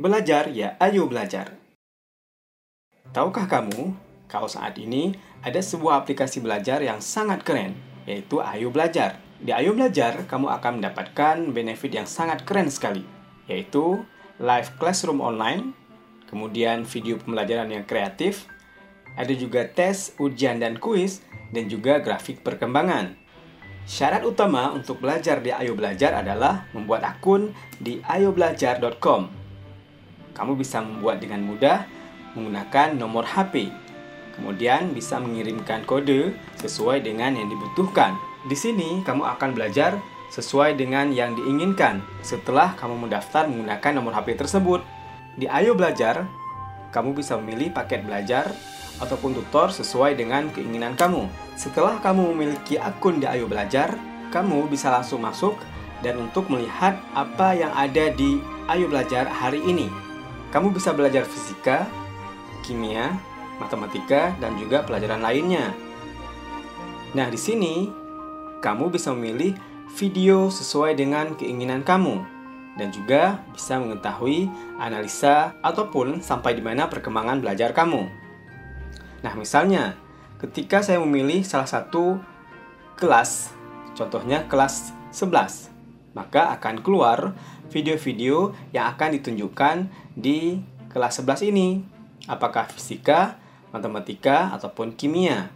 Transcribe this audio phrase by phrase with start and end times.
[0.00, 1.60] Belajar ya ayo belajar.
[3.12, 3.92] Tahukah kamu,
[4.32, 5.12] kalau saat ini
[5.44, 7.76] ada sebuah aplikasi belajar yang sangat keren,
[8.08, 9.20] yaitu Ayo Belajar.
[9.44, 13.04] Di Ayo Belajar, kamu akan mendapatkan benefit yang sangat keren sekali,
[13.44, 14.00] yaitu
[14.40, 15.76] live classroom online,
[16.32, 18.48] kemudian video pembelajaran yang kreatif,
[19.20, 21.20] ada juga tes, ujian, dan kuis,
[21.52, 23.20] dan juga grafik perkembangan.
[23.84, 29.39] Syarat utama untuk belajar di Ayo Belajar adalah membuat akun di ayobelajar.com.
[30.34, 31.84] Kamu bisa membuat dengan mudah
[32.34, 33.70] menggunakan nomor HP.
[34.38, 38.16] Kemudian bisa mengirimkan kode sesuai dengan yang dibutuhkan.
[38.46, 44.38] Di sini kamu akan belajar sesuai dengan yang diinginkan setelah kamu mendaftar menggunakan nomor HP
[44.38, 44.80] tersebut.
[45.34, 46.24] Di Ayo Belajar,
[46.94, 48.50] kamu bisa memilih paket belajar
[49.02, 51.26] ataupun tutor sesuai dengan keinginan kamu.
[51.58, 53.94] Setelah kamu memiliki akun di Ayo Belajar,
[54.30, 55.58] kamu bisa langsung masuk
[56.00, 58.40] dan untuk melihat apa yang ada di
[58.70, 60.09] Ayo Belajar hari ini.
[60.50, 61.86] Kamu bisa belajar fisika,
[62.66, 63.14] kimia,
[63.62, 65.70] matematika, dan juga pelajaran lainnya.
[67.14, 67.90] Nah, di sini
[68.58, 69.54] kamu bisa memilih
[69.94, 72.22] video sesuai dengan keinginan kamu
[72.78, 74.46] dan juga bisa mengetahui
[74.78, 78.06] analisa ataupun sampai di mana perkembangan belajar kamu.
[79.20, 79.98] Nah, misalnya
[80.38, 82.18] ketika saya memilih salah satu
[82.94, 83.52] kelas,
[83.98, 85.79] contohnya kelas 11,
[86.12, 87.34] maka akan keluar
[87.70, 89.76] video-video yang akan ditunjukkan
[90.18, 90.58] di
[90.90, 91.80] kelas 11 ini.
[92.26, 93.38] Apakah fisika,
[93.70, 95.48] matematika, ataupun kimia.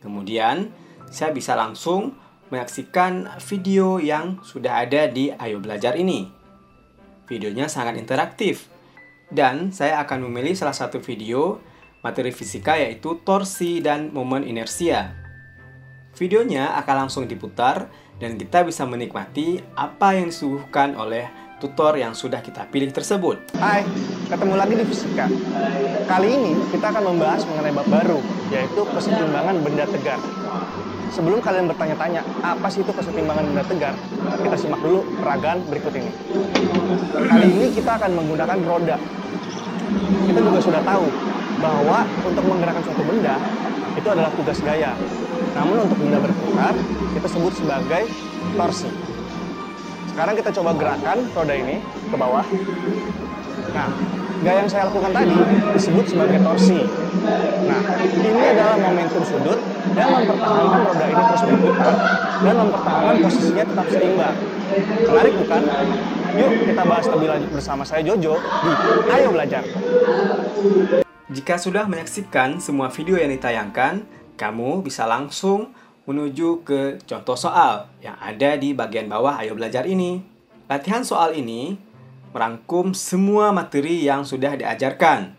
[0.00, 0.70] Kemudian,
[1.10, 2.14] saya bisa langsung
[2.48, 6.30] menyaksikan video yang sudah ada di Ayo Belajar ini.
[7.26, 8.70] Videonya sangat interaktif.
[9.32, 11.58] Dan saya akan memilih salah satu video
[12.04, 15.16] materi fisika yaitu torsi dan momen inersia.
[16.14, 17.90] Videonya akan langsung diputar
[18.22, 21.26] dan kita bisa menikmati apa yang disuguhkan oleh
[21.58, 23.40] tutor yang sudah kita pilih tersebut.
[23.58, 23.82] Hai,
[24.28, 25.26] ketemu lagi di Fisika.
[26.04, 28.20] Kali ini kita akan membahas mengenai bab baru,
[28.52, 30.20] yaitu kesetimbangan benda tegar.
[31.14, 33.94] Sebelum kalian bertanya-tanya, apa sih itu kesetimbangan benda tegar?
[34.34, 36.10] Kita simak dulu peragaan berikut ini.
[37.14, 38.96] Kali ini kita akan menggunakan roda.
[40.26, 41.06] Kita juga sudah tahu
[41.62, 43.38] bahwa untuk menggerakkan suatu benda
[43.94, 44.92] itu adalah tugas gaya.
[45.54, 46.74] Namun untuk benda berputar,
[47.14, 48.02] kita sebut sebagai
[48.58, 48.90] torsi.
[50.10, 52.46] Sekarang kita coba gerakan roda ini ke bawah.
[53.74, 53.88] Nah,
[54.42, 55.34] gaya yang saya lakukan tadi
[55.74, 56.80] disebut sebagai torsi.
[57.66, 59.58] Nah, ini adalah momentum sudut
[59.94, 61.94] dan mempertahankan roda ini terus berputar
[62.42, 64.36] dan mempertahankan posisinya tetap seimbang.
[65.06, 65.62] Menarik bukan?
[66.34, 68.70] Yuk kita bahas lebih lanjut bersama saya Jojo di
[69.06, 69.62] Ayo Belajar.
[71.30, 74.02] Jika sudah menyaksikan semua video yang ditayangkan,
[74.34, 75.70] kamu bisa langsung
[76.04, 80.20] menuju ke contoh soal yang ada di bagian bawah Ayo Belajar ini.
[80.68, 81.80] Latihan soal ini
[82.34, 85.32] merangkum semua materi yang sudah diajarkan.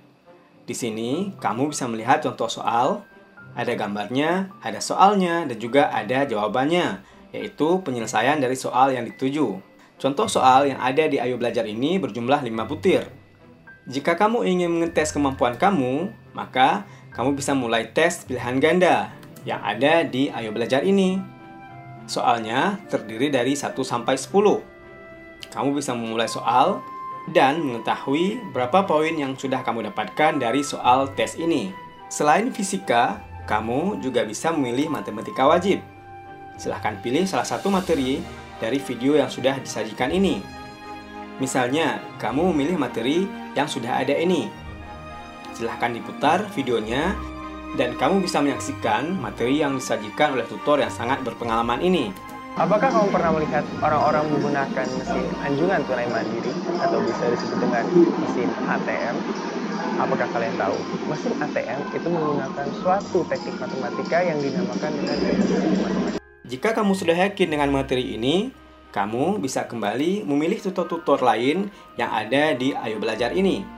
[0.66, 3.06] Di sini, kamu bisa melihat contoh soal,
[3.54, 9.62] ada gambarnya, ada soalnya, dan juga ada jawabannya, yaitu penyelesaian dari soal yang dituju.
[10.02, 13.06] Contoh soal yang ada di Ayo Belajar ini berjumlah 5 butir.
[13.86, 19.08] Jika kamu ingin mengetes kemampuan kamu, maka kamu bisa mulai tes pilihan ganda
[19.48, 21.16] yang ada di Ayo Belajar ini.
[22.12, 24.36] Soalnya terdiri dari 1 sampai 10.
[25.56, 26.84] Kamu bisa memulai soal
[27.32, 31.72] dan mengetahui berapa poin yang sudah kamu dapatkan dari soal tes ini.
[32.12, 35.80] Selain fisika, kamu juga bisa memilih matematika wajib.
[36.60, 38.20] Silahkan pilih salah satu materi
[38.60, 40.44] dari video yang sudah disajikan ini.
[41.40, 43.24] Misalnya, kamu memilih materi
[43.56, 44.65] yang sudah ada ini.
[45.56, 47.16] Silahkan diputar videonya
[47.80, 52.12] dan kamu bisa menyaksikan materi yang disajikan oleh tutor yang sangat berpengalaman ini.
[52.56, 57.84] Apakah kamu pernah melihat orang-orang menggunakan mesin anjungan tunai mandiri atau bisa disebut dengan
[58.24, 59.16] mesin ATM?
[59.96, 60.76] Apakah kalian tahu,
[61.08, 66.20] mesin ATM itu menggunakan suatu teknik matematika yang dinamakan dengan matematika.
[66.48, 68.56] Jika kamu sudah yakin dengan materi ini,
[68.96, 71.68] kamu bisa kembali memilih tutor-tutor lain
[72.00, 73.75] yang ada di Ayo Belajar ini.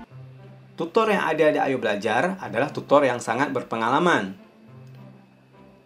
[0.77, 4.37] Tutor yang ada di Ayo Belajar adalah tutor yang sangat berpengalaman.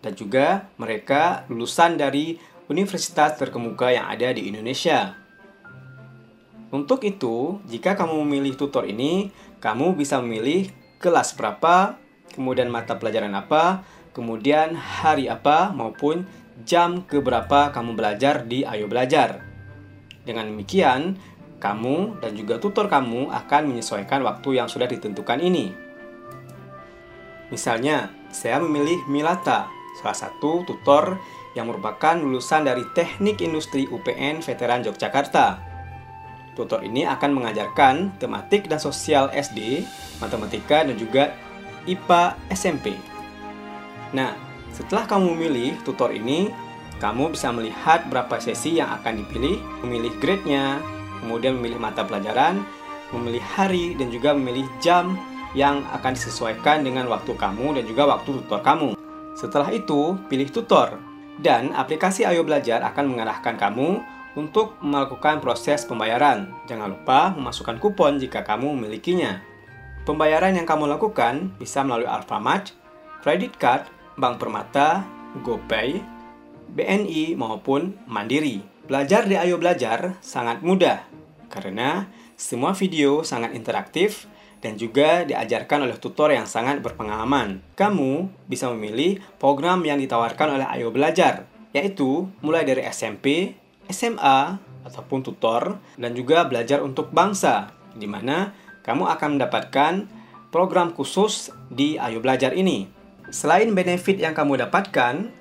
[0.03, 2.35] Dan juga mereka lulusan dari
[2.67, 5.15] universitas terkemuka yang ada di Indonesia.
[6.75, 9.31] Untuk itu, jika kamu memilih tutor ini,
[9.63, 10.67] kamu bisa memilih
[10.99, 11.95] kelas berapa,
[12.35, 16.27] kemudian mata pelajaran apa, kemudian hari apa, maupun
[16.67, 19.39] jam keberapa kamu belajar di Ayo Belajar.
[20.27, 21.15] Dengan demikian,
[21.61, 25.71] kamu dan juga tutor kamu akan menyesuaikan waktu yang sudah ditentukan ini.
[27.53, 29.69] Misalnya, saya memilih Milata,
[30.01, 31.21] salah satu tutor
[31.53, 35.59] yang merupakan lulusan dari Teknik Industri UPN Veteran Yogyakarta.
[36.55, 39.83] Tutor ini akan mengajarkan tematik dan sosial SD,
[40.23, 41.35] matematika, dan juga
[41.87, 42.95] IPA SMP.
[44.15, 44.35] Nah,
[44.71, 46.51] setelah kamu memilih tutor ini,
[47.03, 50.79] kamu bisa melihat berapa sesi yang akan dipilih, memilih grade-nya,
[51.21, 52.65] kemudian memilih mata pelajaran,
[53.13, 55.15] memilih hari, dan juga memilih jam
[55.53, 58.95] yang akan disesuaikan dengan waktu kamu dan juga waktu tutor kamu.
[59.35, 60.99] Setelah itu, pilih tutor.
[61.41, 64.03] Dan aplikasi Ayo Belajar akan mengarahkan kamu
[64.35, 66.47] untuk melakukan proses pembayaran.
[66.67, 69.43] Jangan lupa memasukkan kupon jika kamu memilikinya.
[70.07, 72.73] Pembayaran yang kamu lakukan bisa melalui Alfamart,
[73.21, 73.85] credit card,
[74.17, 75.05] Bank Permata,
[75.45, 76.01] GoPay,
[76.71, 78.63] BNI maupun Mandiri.
[78.91, 81.07] Belajar di Ayo Belajar sangat mudah
[81.47, 84.27] karena semua video sangat interaktif
[84.59, 87.63] dan juga diajarkan oleh tutor yang sangat berpengalaman.
[87.79, 93.55] Kamu bisa memilih program yang ditawarkan oleh Ayo Belajar, yaitu mulai dari SMP,
[93.87, 98.51] SMA, ataupun tutor, dan juga belajar untuk bangsa, di mana
[98.83, 99.93] kamu akan mendapatkan
[100.51, 102.91] program khusus di Ayo Belajar ini.
[103.31, 105.31] Selain benefit yang kamu dapatkan,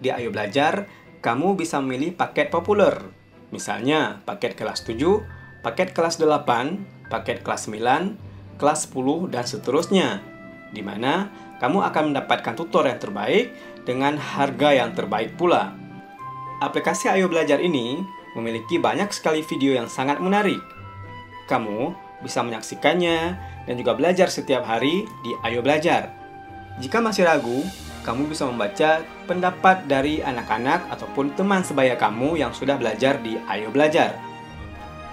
[0.00, 0.88] di Ayo Belajar,
[1.20, 2.96] kamu bisa memilih paket populer.
[3.52, 5.20] Misalnya, paket kelas 7,
[5.60, 8.16] paket kelas 8, paket kelas 9,
[8.56, 10.24] kelas 10, dan seterusnya.
[10.72, 11.28] Di mana
[11.60, 13.52] kamu akan mendapatkan tutor yang terbaik
[13.84, 15.76] dengan harga yang terbaik pula.
[16.64, 18.00] Aplikasi Ayo Belajar ini
[18.32, 20.60] memiliki banyak sekali video yang sangat menarik.
[21.50, 21.92] Kamu
[22.24, 23.18] bisa menyaksikannya
[23.68, 26.16] dan juga belajar setiap hari di Ayo Belajar.
[26.78, 27.64] Jika masih ragu,
[28.10, 33.70] kamu bisa membaca pendapat dari anak-anak ataupun teman sebaya kamu yang sudah belajar di Ayo
[33.70, 34.18] Belajar.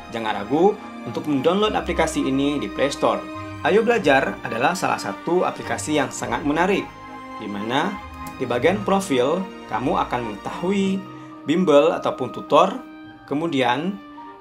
[0.09, 0.73] Jangan ragu
[1.05, 3.21] untuk mendownload aplikasi ini di Play Store.
[3.61, 6.89] Ayo Belajar adalah salah satu aplikasi yang sangat menarik,
[7.37, 7.93] di mana
[8.41, 10.97] di bagian profil kamu akan mengetahui
[11.45, 12.81] bimbel ataupun tutor,
[13.29, 13.93] kemudian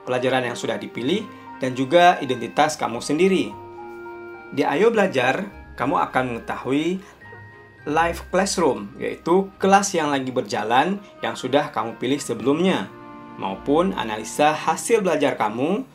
[0.09, 1.29] pelajaran yang sudah dipilih,
[1.61, 3.53] dan juga identitas kamu sendiri.
[4.49, 5.45] Di Ayo Belajar,
[5.77, 7.05] kamu akan mengetahui
[7.87, 12.91] live classroom, yaitu kelas yang lagi berjalan yang sudah kamu pilih sebelumnya,
[13.39, 15.87] maupun analisa hasil belajar kamu,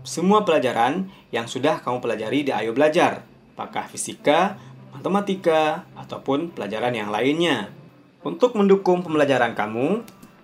[0.00, 4.56] semua pelajaran yang sudah kamu pelajari di Ayo Belajar, apakah fisika,
[4.96, 7.68] matematika, ataupun pelajaran yang lainnya.
[8.24, 10.00] Untuk mendukung pembelajaran kamu,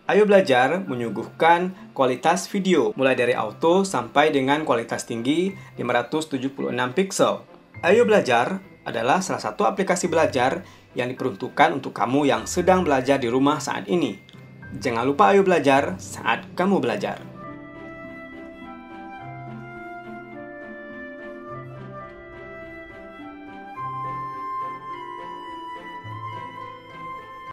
[0.07, 7.43] Ayo Belajar menyuguhkan kualitas video mulai dari auto sampai dengan kualitas tinggi 576 pixel.
[7.81, 10.63] Ayo Belajar adalah salah satu aplikasi belajar
[10.95, 14.15] yang diperuntukkan untuk kamu yang sedang belajar di rumah saat ini.
[14.79, 17.26] Jangan lupa ayo belajar saat kamu belajar.